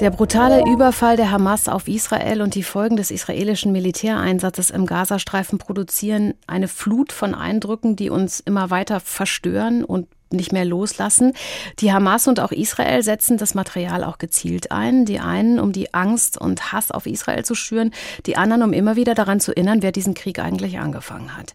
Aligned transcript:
Der 0.00 0.10
brutale 0.10 0.62
Überfall 0.64 1.16
der 1.16 1.32
Hamas 1.32 1.68
auf 1.68 1.88
Israel 1.88 2.40
und 2.40 2.54
die 2.54 2.62
Folgen 2.62 2.94
des 2.94 3.10
israelischen 3.10 3.72
Militäreinsatzes 3.72 4.70
im 4.70 4.86
Gazastreifen 4.86 5.58
produzieren 5.58 6.34
eine 6.46 6.68
Flut 6.68 7.10
von 7.10 7.34
Eindrücken, 7.34 7.96
die 7.96 8.08
uns 8.08 8.38
immer 8.38 8.70
weiter 8.70 9.00
verstören 9.00 9.82
und 9.82 10.06
nicht 10.32 10.52
mehr 10.52 10.64
loslassen. 10.64 11.32
Die 11.78 11.92
Hamas 11.92 12.28
und 12.28 12.40
auch 12.40 12.52
Israel 12.52 13.02
setzen 13.02 13.38
das 13.38 13.54
Material 13.54 14.04
auch 14.04 14.18
gezielt 14.18 14.70
ein. 14.70 15.04
Die 15.04 15.20
einen, 15.20 15.58
um 15.58 15.72
die 15.72 15.94
Angst 15.94 16.38
und 16.38 16.72
Hass 16.72 16.90
auf 16.90 17.06
Israel 17.06 17.44
zu 17.44 17.54
schüren, 17.54 17.92
die 18.26 18.36
anderen, 18.36 18.62
um 18.62 18.72
immer 18.72 18.96
wieder 18.96 19.14
daran 19.14 19.40
zu 19.40 19.52
erinnern, 19.52 19.82
wer 19.82 19.92
diesen 19.92 20.14
Krieg 20.14 20.38
eigentlich 20.38 20.78
angefangen 20.78 21.36
hat. 21.36 21.54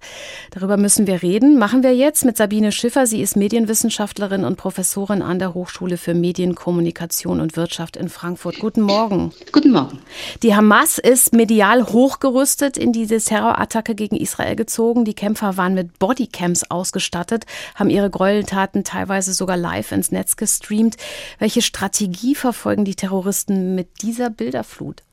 Darüber 0.52 0.78
müssen 0.78 1.08
wir 1.08 1.22
reden. 1.22 1.60
Machen 1.60 1.84
wir 1.84 1.96
jetzt 1.96 2.26
mit 2.26 2.38
Sabine 2.38 2.72
Schiffer. 2.72 3.06
Sie 3.06 3.22
ist 3.22 3.36
Medienwissenschaftlerin 3.36 4.44
und 4.44 4.58
Professorin 4.58 5.22
an 5.22 5.40
der 5.40 5.54
Hochschule 5.54 5.98
für 5.98 6.14
Medien, 6.14 6.56
Kommunikation 6.56 7.40
und 7.40 7.56
Wirtschaft 7.56 7.96
in 7.96 8.10
Frankfurt. 8.10 8.60
Guten 8.60 8.82
Morgen. 8.82 9.32
Guten 9.52 9.72
Morgen. 9.72 10.00
Die 10.42 10.56
Hamas 10.56 10.98
ist 10.98 11.34
medial 11.34 11.86
hochgerüstet 11.86 12.78
in 12.78 12.92
diese 12.92 13.18
Terrorattacke 13.18 13.94
gegen 13.94 14.16
Israel 14.16 14.56
gezogen. 14.56 15.06
Die 15.06 15.14
Kämpfer 15.14 15.58
waren 15.58 15.76
mit 15.76 16.00
Bodycams 16.00 16.70
ausgestattet, 16.72 17.46
haben 17.76 17.90
ihre 17.90 18.10
Gräueltaten 18.10 18.63
Straftaten 18.64 18.84
teilweise 18.86 19.34
sogar 19.34 19.58
live 19.58 19.92
ins 19.92 20.12
Netz 20.12 20.38
gestreamt. 20.38 20.96
Welche 21.38 21.62
Strategie 21.62 22.34
verfolgen 22.34 22.86
die 22.86 22.96
Terroristen 22.96 23.76
mit 23.76 24.02
dieser 24.02 24.30
Bilderflut? 24.30 25.04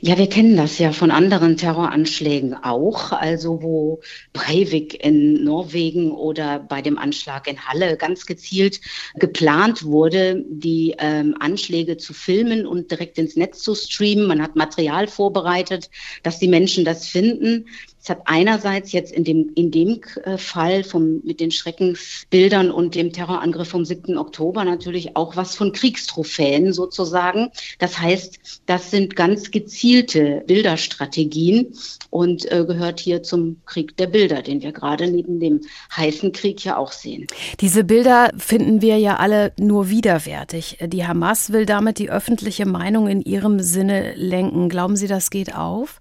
Ja, 0.00 0.16
wir 0.16 0.28
kennen 0.28 0.56
das 0.56 0.78
ja 0.78 0.92
von 0.92 1.10
anderen 1.10 1.56
Terroranschlägen 1.56 2.54
auch, 2.54 3.12
also 3.12 3.62
wo 3.62 4.00
Breivik 4.32 5.04
in 5.04 5.42
Norwegen 5.44 6.12
oder 6.12 6.60
bei 6.60 6.82
dem 6.82 6.98
Anschlag 6.98 7.48
in 7.48 7.66
Halle 7.66 7.96
ganz 7.96 8.24
gezielt 8.24 8.80
geplant 9.16 9.84
wurde, 9.84 10.44
die 10.48 10.94
ähm, 10.98 11.34
Anschläge 11.40 11.96
zu 11.96 12.14
filmen 12.14 12.66
und 12.66 12.90
direkt 12.90 13.18
ins 13.18 13.36
Netz 13.36 13.60
zu 13.60 13.74
streamen. 13.74 14.26
Man 14.26 14.40
hat 14.40 14.56
Material 14.56 15.08
vorbereitet, 15.08 15.90
dass 16.22 16.38
die 16.38 16.48
Menschen 16.48 16.84
das 16.84 17.08
finden. 17.08 17.66
Es 18.00 18.08
hat 18.08 18.22
einerseits 18.26 18.92
jetzt 18.92 19.12
in 19.12 19.24
dem, 19.24 19.50
in 19.54 19.70
dem 19.70 20.00
äh, 20.24 20.38
Fall 20.38 20.84
vom, 20.84 21.20
mit 21.24 21.40
den 21.40 21.50
Schreckensbildern 21.50 22.70
und 22.70 22.94
dem 22.94 23.12
Terrorangriff 23.12 23.68
vom 23.68 23.84
7. 23.84 24.16
Oktober 24.16 24.64
natürlich 24.64 25.16
auch 25.16 25.36
was 25.36 25.56
von 25.56 25.72
Kriegstrophäen 25.72 26.72
sozusagen. 26.72 27.50
Das 27.78 27.98
heißt, 27.98 28.62
das 28.66 28.90
sind 28.90 29.14
ganz 29.16 29.47
gezielte 29.50 30.42
Bilderstrategien 30.46 31.72
und 32.10 32.50
äh, 32.50 32.64
gehört 32.64 33.00
hier 33.00 33.22
zum 33.22 33.60
Krieg 33.66 33.96
der 33.96 34.06
Bilder, 34.06 34.42
den 34.42 34.62
wir 34.62 34.72
gerade 34.72 35.08
neben 35.08 35.40
dem 35.40 35.60
heißen 35.96 36.32
Krieg 36.32 36.64
ja 36.64 36.76
auch 36.76 36.92
sehen. 36.92 37.26
Diese 37.60 37.84
Bilder 37.84 38.30
finden 38.36 38.82
wir 38.82 38.98
ja 38.98 39.16
alle 39.16 39.52
nur 39.58 39.90
widerwärtig. 39.90 40.78
Die 40.86 41.06
Hamas 41.06 41.52
will 41.52 41.66
damit 41.66 41.98
die 41.98 42.10
öffentliche 42.10 42.66
Meinung 42.66 43.08
in 43.08 43.22
ihrem 43.22 43.60
Sinne 43.60 44.14
lenken. 44.14 44.68
Glauben 44.68 44.96
Sie, 44.96 45.06
das 45.06 45.30
geht 45.30 45.54
auf? 45.54 46.00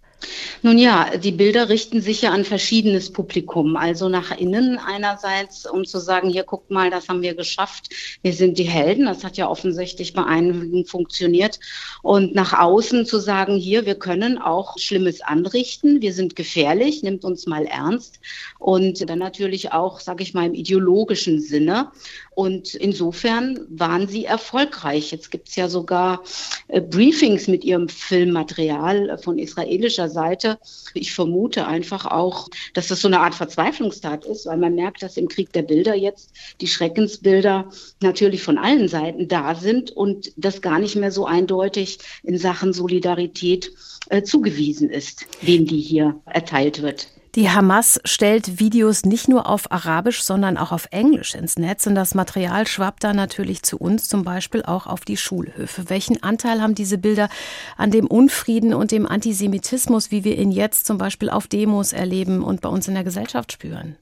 Nun 0.63 0.79
ja, 0.79 1.17
die 1.17 1.31
Bilder 1.31 1.69
richten 1.69 2.01
sich 2.01 2.23
ja 2.23 2.31
an 2.31 2.43
verschiedenes 2.43 3.11
Publikum. 3.11 3.77
Also 3.77 4.09
nach 4.09 4.35
innen 4.35 4.79
einerseits, 4.79 5.69
um 5.69 5.85
zu 5.85 5.99
sagen, 5.99 6.29
hier 6.29 6.43
guckt 6.43 6.71
mal, 6.71 6.89
das 6.89 7.07
haben 7.07 7.21
wir 7.21 7.35
geschafft, 7.35 7.89
wir 8.23 8.33
sind 8.33 8.57
die 8.57 8.63
Helden. 8.63 9.05
Das 9.05 9.23
hat 9.23 9.37
ja 9.37 9.47
offensichtlich 9.47 10.13
bei 10.13 10.23
einigen 10.23 10.85
funktioniert. 10.85 11.59
Und 12.01 12.33
nach 12.33 12.53
außen 12.53 13.05
zu 13.05 13.19
sagen, 13.19 13.55
hier, 13.57 13.85
wir 13.85 13.95
können 13.95 14.39
auch 14.39 14.77
Schlimmes 14.77 15.21
anrichten, 15.21 16.01
wir 16.01 16.13
sind 16.13 16.35
gefährlich, 16.35 17.03
nimmt 17.03 17.23
uns 17.23 17.45
mal 17.45 17.65
ernst. 17.65 18.19
Und 18.57 19.07
dann 19.07 19.19
natürlich 19.19 19.71
auch, 19.71 19.99
sage 19.99 20.23
ich 20.23 20.33
mal, 20.33 20.47
im 20.47 20.55
ideologischen 20.55 21.39
Sinne. 21.39 21.91
Und 22.37 22.75
insofern 22.75 23.65
waren 23.67 24.07
sie 24.07 24.25
erfolgreich. 24.25 25.09
Jetzt 25.09 25.31
gibt 25.31 25.49
es 25.49 25.55
ja 25.55 25.67
sogar 25.67 26.21
äh, 26.67 26.81
Briefings 26.81 27.47
mit 27.47 27.63
ihrem 27.63 27.89
Filmmaterial 27.89 29.17
von 29.17 29.39
israelischer 29.39 30.07
Seite. 30.07 30.59
Ich 30.93 31.15
vermute 31.15 31.65
einfach 31.65 32.05
auch, 32.05 32.47
dass 32.75 32.89
das 32.89 33.01
so 33.01 33.07
eine 33.07 33.21
Art 33.21 33.33
Verzweiflungstat 33.33 34.23
ist, 34.25 34.45
weil 34.45 34.57
man 34.57 34.75
merkt, 34.75 35.01
dass 35.01 35.17
im 35.17 35.29
Krieg 35.29 35.51
der 35.51 35.63
Bilder 35.63 35.95
jetzt 35.95 36.29
die 36.61 36.67
Schreckensbilder 36.67 37.71
natürlich 38.01 38.43
von 38.43 38.59
allen 38.59 38.87
Seiten 38.87 39.27
da 39.27 39.55
sind 39.55 39.89
und 39.89 40.31
das 40.37 40.61
gar 40.61 40.77
nicht 40.77 40.95
mehr 40.95 41.11
so 41.11 41.25
eindeutig 41.25 41.97
in 42.21 42.37
Sachen 42.37 42.71
Solidarität 42.71 43.71
äh, 44.09 44.21
zugewiesen 44.21 44.91
ist, 44.91 45.25
wem 45.41 45.65
die 45.65 45.81
hier 45.81 46.21
erteilt 46.27 46.83
wird. 46.83 47.07
Die 47.37 47.51
Hamas 47.51 47.99
stellt 48.03 48.59
Videos 48.59 49.05
nicht 49.05 49.27
nur 49.27 49.45
auf 49.47 49.71
Arabisch, 49.71 50.23
sondern 50.23 50.57
auch 50.57 50.71
auf 50.71 50.87
Englisch 50.89 51.35
ins 51.35 51.55
Netz. 51.59 51.85
Und 51.85 51.93
das 51.93 52.15
Material 52.15 52.65
schwappt 52.65 53.03
da 53.03 53.13
natürlich 53.13 53.61
zu 53.61 53.77
uns, 53.77 54.09
zum 54.09 54.23
Beispiel 54.23 54.63
auch 54.63 54.87
auf 54.87 55.01
die 55.01 55.17
Schulhöfe. 55.17 55.87
Welchen 55.87 56.23
Anteil 56.23 56.63
haben 56.63 56.73
diese 56.73 56.97
Bilder 56.97 57.29
an 57.77 57.91
dem 57.91 58.07
Unfrieden 58.07 58.73
und 58.73 58.89
dem 58.89 59.05
Antisemitismus, 59.05 60.09
wie 60.09 60.23
wir 60.23 60.35
ihn 60.35 60.51
jetzt 60.51 60.87
zum 60.87 60.97
Beispiel 60.97 61.29
auf 61.29 61.45
Demos 61.45 61.93
erleben 61.93 62.41
und 62.41 62.61
bei 62.61 62.69
uns 62.69 62.87
in 62.87 62.95
der 62.95 63.03
Gesellschaft 63.03 63.51
spüren? 63.51 63.97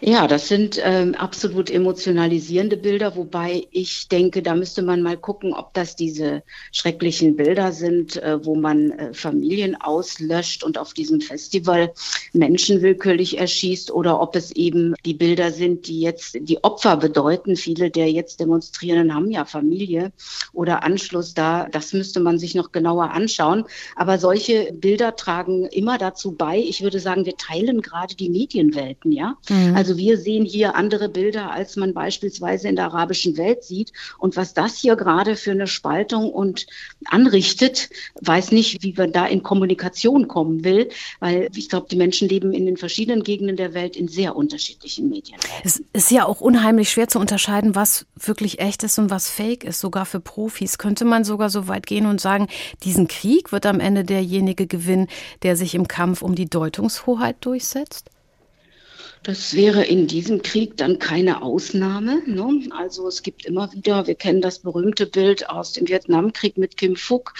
Ja, 0.00 0.26
das 0.26 0.48
sind 0.48 0.80
ähm, 0.82 1.14
absolut 1.14 1.70
emotionalisierende 1.70 2.76
Bilder, 2.76 3.14
wobei 3.14 3.68
ich 3.70 4.08
denke, 4.08 4.42
da 4.42 4.54
müsste 4.54 4.82
man 4.82 5.02
mal 5.02 5.16
gucken, 5.16 5.54
ob 5.54 5.74
das 5.74 5.94
diese 5.94 6.42
schrecklichen 6.72 7.36
Bilder 7.36 7.72
sind, 7.72 8.16
äh, 8.16 8.44
wo 8.44 8.56
man 8.56 8.90
äh, 8.90 9.14
Familien 9.14 9.80
auslöscht 9.80 10.64
und 10.64 10.78
auf 10.78 10.92
diesem 10.92 11.20
Festival 11.20 11.92
Menschen 12.32 12.82
willkürlich 12.82 13.38
erschießt 13.38 13.92
oder 13.92 14.20
ob 14.20 14.34
es 14.34 14.50
eben 14.52 14.94
die 15.04 15.14
Bilder 15.14 15.52
sind, 15.52 15.86
die 15.86 16.00
jetzt 16.00 16.36
die 16.40 16.64
Opfer 16.64 16.96
bedeuten. 16.96 17.56
Viele 17.56 17.90
der 17.90 18.10
jetzt 18.10 18.40
Demonstrierenden 18.40 19.14
haben 19.14 19.30
ja 19.30 19.44
Familie 19.44 20.12
oder 20.52 20.82
Anschluss 20.82 21.34
da. 21.34 21.68
Das 21.70 21.92
müsste 21.92 22.18
man 22.20 22.38
sich 22.38 22.54
noch 22.54 22.72
genauer 22.72 23.10
anschauen. 23.10 23.64
Aber 23.94 24.18
solche 24.18 24.72
Bilder 24.72 25.14
tragen 25.14 25.66
immer 25.66 25.98
dazu 25.98 26.32
bei. 26.32 26.58
Ich 26.58 26.82
würde 26.82 26.98
sagen, 26.98 27.24
wir 27.24 27.36
teilen 27.36 27.82
gerade 27.82 28.16
die 28.16 28.30
Medienwelten, 28.30 29.12
ja. 29.12 29.36
Mhm. 29.48 29.74
Also 29.74 29.96
wir 29.96 30.18
sehen 30.18 30.44
hier 30.44 30.74
andere 30.74 31.08
Bilder, 31.08 31.50
als 31.50 31.76
man 31.76 31.94
beispielsweise 31.94 32.68
in 32.68 32.76
der 32.76 32.86
arabischen 32.86 33.36
Welt 33.36 33.64
sieht. 33.64 33.92
Und 34.18 34.36
was 34.36 34.54
das 34.54 34.76
hier 34.76 34.96
gerade 34.96 35.36
für 35.36 35.50
eine 35.50 35.66
Spaltung 35.66 36.30
und 36.30 36.66
anrichtet, 37.06 37.90
weiß 38.20 38.52
nicht, 38.52 38.82
wie 38.82 38.94
man 38.96 39.12
da 39.12 39.26
in 39.26 39.42
Kommunikation 39.42 40.28
kommen 40.28 40.64
will, 40.64 40.88
weil 41.20 41.48
ich 41.54 41.68
glaube, 41.68 41.88
die 41.90 41.96
Menschen 41.96 42.28
leben 42.28 42.52
in 42.52 42.66
den 42.66 42.76
verschiedenen 42.76 43.22
Gegenden 43.22 43.56
der 43.56 43.74
Welt 43.74 43.96
in 43.96 44.08
sehr 44.08 44.36
unterschiedlichen 44.36 45.08
Medien. 45.08 45.38
Es 45.64 45.82
ist 45.92 46.10
ja 46.10 46.26
auch 46.26 46.40
unheimlich 46.40 46.90
schwer 46.90 47.08
zu 47.08 47.18
unterscheiden, 47.18 47.74
was 47.74 48.06
wirklich 48.14 48.60
echt 48.60 48.82
ist 48.82 48.98
und 48.98 49.10
was 49.10 49.28
fake 49.28 49.64
ist, 49.64 49.80
sogar 49.80 50.06
für 50.06 50.20
Profis. 50.20 50.78
Könnte 50.78 51.04
man 51.04 51.24
sogar 51.24 51.50
so 51.50 51.68
weit 51.68 51.86
gehen 51.86 52.06
und 52.06 52.20
sagen, 52.20 52.46
diesen 52.84 53.08
Krieg 53.08 53.52
wird 53.52 53.66
am 53.66 53.80
Ende 53.80 54.04
derjenige 54.04 54.66
gewinnen, 54.66 55.08
der 55.42 55.56
sich 55.56 55.74
im 55.74 55.88
Kampf 55.88 56.22
um 56.22 56.34
die 56.34 56.48
Deutungshoheit 56.48 57.36
durchsetzt? 57.40 58.11
Das 59.22 59.54
wäre 59.54 59.84
in 59.84 60.08
diesem 60.08 60.42
Krieg 60.42 60.76
dann 60.76 60.98
keine 60.98 61.42
Ausnahme. 61.42 62.22
Ne? 62.26 62.62
Also 62.76 63.06
es 63.06 63.22
gibt 63.22 63.46
immer 63.46 63.72
wieder, 63.72 64.08
wir 64.08 64.16
kennen 64.16 64.40
das 64.40 64.58
berühmte 64.58 65.06
Bild 65.06 65.48
aus 65.48 65.72
dem 65.72 65.86
Vietnamkrieg 65.86 66.58
mit 66.58 66.76
Kim 66.76 66.96
Phuc, 66.96 67.32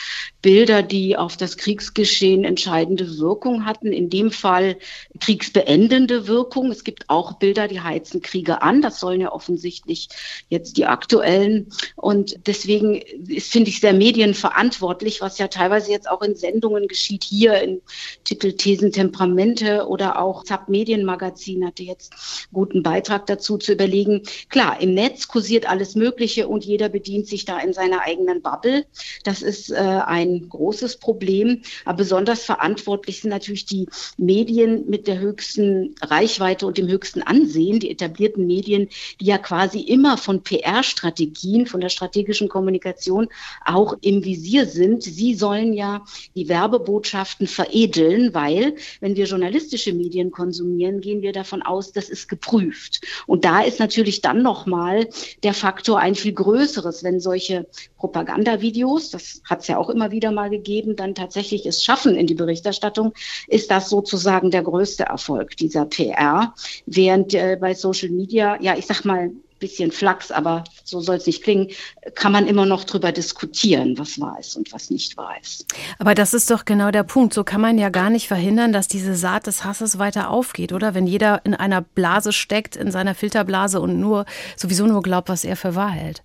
Bilder, 0.42 0.84
die 0.84 1.16
auf 1.16 1.36
das 1.36 1.56
Kriegsgeschehen 1.56 2.44
entscheidende 2.44 3.18
Wirkung 3.18 3.66
hatten. 3.66 3.88
In 3.88 4.10
dem 4.10 4.30
Fall 4.30 4.76
kriegsbeendende 5.18 6.28
Wirkung. 6.28 6.70
Es 6.70 6.84
gibt 6.84 7.10
auch 7.10 7.38
Bilder, 7.38 7.66
die 7.66 7.80
heizen 7.80 8.22
Kriege 8.22 8.62
an. 8.62 8.80
Das 8.80 9.00
sollen 9.00 9.20
ja 9.20 9.32
offensichtlich 9.32 10.08
jetzt 10.50 10.76
die 10.76 10.86
aktuellen. 10.86 11.72
Und 11.96 12.46
deswegen 12.46 13.02
ist, 13.26 13.50
finde 13.50 13.70
ich, 13.70 13.80
sehr 13.80 13.92
medienverantwortlich, 13.92 15.20
was 15.20 15.38
ja 15.38 15.48
teilweise 15.48 15.90
jetzt 15.90 16.08
auch 16.08 16.22
in 16.22 16.36
Sendungen 16.36 16.86
geschieht, 16.86 17.24
hier 17.24 17.60
in 17.60 17.80
Titel 18.22 18.52
Thesen 18.52 18.92
Temperamente 18.92 19.88
oder 19.88 20.20
auch 20.20 20.44
Zap 20.44 20.68
Medienmagazin 20.68 21.71
hatte 21.72 21.82
jetzt 21.82 22.12
guten 22.52 22.82
Beitrag 22.82 23.26
dazu 23.26 23.56
zu 23.56 23.72
überlegen. 23.72 24.22
Klar, 24.50 24.80
im 24.82 24.92
Netz 24.92 25.26
kursiert 25.26 25.68
alles 25.68 25.94
Mögliche 25.94 26.46
und 26.46 26.66
jeder 26.66 26.90
bedient 26.90 27.26
sich 27.26 27.46
da 27.46 27.58
in 27.58 27.72
seiner 27.72 28.02
eigenen 28.02 28.42
Bubble. 28.42 28.84
Das 29.24 29.40
ist 29.40 29.70
äh, 29.70 29.76
ein 29.76 30.50
großes 30.50 30.98
Problem. 30.98 31.62
Aber 31.86 31.96
besonders 31.96 32.44
verantwortlich 32.44 33.22
sind 33.22 33.30
natürlich 33.30 33.64
die 33.64 33.86
Medien 34.18 34.88
mit 34.88 35.06
der 35.06 35.18
höchsten 35.18 35.94
Reichweite 36.02 36.66
und 36.66 36.76
dem 36.76 36.88
höchsten 36.88 37.22
Ansehen, 37.22 37.80
die 37.80 37.90
etablierten 37.90 38.46
Medien, 38.46 38.88
die 39.20 39.26
ja 39.26 39.38
quasi 39.38 39.80
immer 39.80 40.18
von 40.18 40.42
PR-Strategien, 40.42 41.66
von 41.66 41.80
der 41.80 41.88
strategischen 41.88 42.50
Kommunikation 42.50 43.28
auch 43.64 43.96
im 44.02 44.24
Visier 44.24 44.66
sind. 44.66 45.02
Sie 45.02 45.34
sollen 45.34 45.72
ja 45.72 46.04
die 46.36 46.50
Werbebotschaften 46.50 47.46
veredeln, 47.46 48.34
weil 48.34 48.76
wenn 49.00 49.16
wir 49.16 49.24
journalistische 49.24 49.94
Medien 49.94 50.30
konsumieren, 50.30 51.00
gehen 51.00 51.22
wir 51.22 51.32
aus, 51.66 51.92
das 51.92 52.08
ist 52.08 52.28
geprüft. 52.28 53.00
Und 53.26 53.44
da 53.44 53.62
ist 53.62 53.78
natürlich 53.78 54.20
dann 54.20 54.42
nochmal 54.42 55.08
der 55.42 55.54
Faktor 55.54 55.98
ein 55.98 56.14
viel 56.14 56.32
größeres, 56.32 57.04
wenn 57.04 57.20
solche 57.20 57.66
Propagandavideos, 57.98 59.10
das 59.10 59.42
hat 59.48 59.60
es 59.60 59.68
ja 59.68 59.78
auch 59.78 59.90
immer 59.90 60.10
wieder 60.10 60.32
mal 60.32 60.50
gegeben, 60.50 60.96
dann 60.96 61.14
tatsächlich 61.14 61.66
es 61.66 61.84
schaffen 61.84 62.14
in 62.14 62.26
die 62.26 62.34
Berichterstattung, 62.34 63.12
ist 63.48 63.70
das 63.70 63.88
sozusagen 63.88 64.50
der 64.50 64.62
größte 64.62 65.04
Erfolg 65.04 65.56
dieser 65.56 65.86
PR. 65.86 66.54
Während 66.86 67.34
äh, 67.34 67.56
bei 67.60 67.74
Social 67.74 68.10
Media, 68.10 68.60
ja, 68.60 68.76
ich 68.76 68.86
sag 68.86 69.04
mal, 69.04 69.30
bisschen 69.62 69.92
Flachs, 69.92 70.30
aber 70.30 70.64
so 70.84 71.00
soll 71.00 71.16
es 71.16 71.26
nicht 71.26 71.42
klingen, 71.42 71.68
kann 72.14 72.32
man 72.32 72.46
immer 72.46 72.66
noch 72.66 72.84
drüber 72.84 73.12
diskutieren, 73.12 73.96
was 73.96 74.20
wahr 74.20 74.36
ist 74.38 74.56
und 74.56 74.72
was 74.72 74.90
nicht 74.90 75.16
wahr 75.16 75.36
ist. 75.40 75.64
Aber 75.98 76.14
das 76.14 76.34
ist 76.34 76.50
doch 76.50 76.64
genau 76.64 76.90
der 76.90 77.04
Punkt. 77.04 77.32
So 77.32 77.44
kann 77.44 77.60
man 77.60 77.78
ja 77.78 77.88
gar 77.88 78.10
nicht 78.10 78.28
verhindern, 78.28 78.72
dass 78.72 78.88
diese 78.88 79.14
Saat 79.14 79.46
des 79.46 79.64
Hasses 79.64 79.98
weiter 79.98 80.28
aufgeht, 80.30 80.72
oder? 80.72 80.94
Wenn 80.94 81.06
jeder 81.06 81.40
in 81.44 81.54
einer 81.54 81.80
Blase 81.80 82.32
steckt, 82.32 82.76
in 82.76 82.90
seiner 82.90 83.14
Filterblase 83.14 83.80
und 83.80 84.00
nur 84.00 84.26
sowieso 84.56 84.86
nur 84.86 85.02
glaubt, 85.02 85.28
was 85.28 85.44
er 85.44 85.56
für 85.56 85.74
wahr 85.74 85.90
hält. 85.90 86.22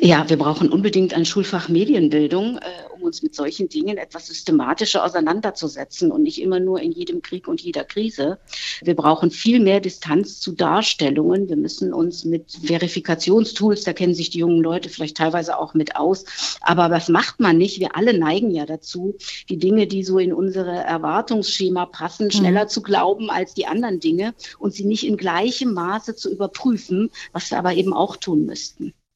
Ja, 0.00 0.28
wir 0.28 0.36
brauchen 0.36 0.70
unbedingt 0.70 1.14
ein 1.14 1.24
Schulfach 1.24 1.68
Medienbildung, 1.68 2.58
äh, 2.58 2.92
um 2.94 3.02
uns 3.02 3.22
mit 3.22 3.34
solchen 3.34 3.68
Dingen 3.68 3.96
etwas 3.96 4.26
systematischer 4.26 5.04
auseinanderzusetzen 5.04 6.10
und 6.10 6.22
nicht 6.22 6.40
immer 6.42 6.58
nur 6.58 6.80
in 6.80 6.90
jedem 6.90 7.22
Krieg 7.22 7.46
und 7.46 7.60
jeder 7.60 7.84
Krise. 7.84 8.38
Wir 8.82 8.96
brauchen 8.96 9.30
viel 9.30 9.60
mehr 9.60 9.80
Distanz 9.80 10.40
zu 10.40 10.52
Darstellungen. 10.52 11.48
Wir 11.48 11.56
müssen 11.56 11.92
uns 11.92 12.24
mit 12.24 12.58
Verifikationstools, 12.64 13.84
da 13.84 13.92
kennen 13.92 14.14
sich 14.14 14.30
die 14.30 14.38
jungen 14.38 14.62
Leute 14.62 14.88
vielleicht 14.88 15.16
teilweise 15.16 15.58
auch 15.58 15.74
mit 15.74 15.96
aus. 15.96 16.24
Aber 16.60 16.90
was 16.90 17.08
macht 17.08 17.38
man 17.38 17.56
nicht? 17.56 17.78
Wir 17.78 17.96
alle 17.96 18.18
neigen 18.18 18.50
ja 18.50 18.66
dazu, 18.66 19.14
die 19.48 19.58
Dinge, 19.58 19.86
die 19.86 20.02
so 20.02 20.18
in 20.18 20.32
unsere 20.32 20.72
Erwartungsschema 20.72 21.86
passen, 21.86 22.32
schneller 22.32 22.64
mhm. 22.64 22.68
zu 22.68 22.82
glauben 22.82 23.30
als 23.30 23.54
die 23.54 23.66
anderen 23.66 24.00
Dinge 24.00 24.34
und 24.58 24.74
sie 24.74 24.84
nicht 24.84 25.06
in 25.06 25.16
gleichem 25.16 25.72
Maße 25.72 26.16
zu 26.16 26.32
überprüfen, 26.32 27.10
was 27.32 27.50
wir 27.50 27.58
aber 27.58 27.74
eben 27.74 27.92
auch 27.92 28.16
tun 28.16 28.46
müssten. 28.46 28.92